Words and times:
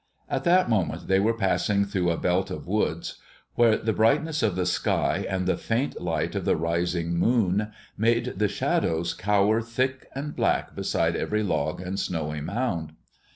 At 0.27 0.45
that 0.45 0.67
moment 0.67 1.07
they 1.07 1.19
were 1.19 1.35
passing 1.37 1.85
through 1.85 2.09
a 2.09 2.17
belt 2.17 2.49
of 2.49 2.65
woods 2.65 3.19
where 3.53 3.77
the 3.77 3.93
brightness 3.93 4.41
of 4.41 4.55
the 4.55 4.65
sky 4.65 5.27
and 5.29 5.45
the 5.45 5.55
faint 5.57 6.01
light 6.01 6.33
of 6.33 6.43
the 6.43 6.55
rising 6.55 7.19
moon 7.19 7.71
made 7.95 8.33
the 8.39 8.47
shadows 8.47 9.13
cower 9.13 9.61
thick 9.61 10.07
and 10.15 10.35
black 10.35 10.73
beside 10.73 11.15
every 11.15 11.43
log 11.43 11.81
and 11.81 11.99
snowy 11.99 12.41
mound. 12.41 12.93